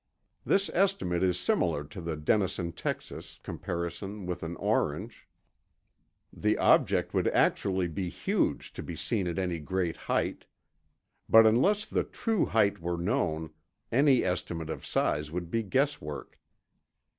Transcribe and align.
This 0.43 0.67
estimate 0.73 1.21
is 1.21 1.39
similar 1.39 1.83
to 1.83 2.01
the 2.01 2.15
Denison, 2.17 2.71
Texas, 2.71 3.39
comparison 3.43 4.25
with 4.25 4.41
an 4.41 4.55
orange. 4.55 5.27
The 6.33 6.57
object 6.57 7.13
would 7.13 7.27
actually 7.27 7.87
be 7.87 8.09
huge 8.09 8.73
to 8.73 8.81
be 8.81 8.95
seen 8.95 9.27
at 9.27 9.37
any 9.37 9.59
great 9.59 9.95
height. 9.97 10.47
But 11.29 11.45
unless 11.45 11.85
the 11.85 12.03
true 12.03 12.47
height 12.47 12.79
were 12.79 12.97
known, 12.97 13.51
any 13.91 14.23
estimate 14.23 14.71
of 14.71 14.83
size 14.83 15.29
would 15.31 15.51
be 15.51 15.61
guesswork. 15.61 16.39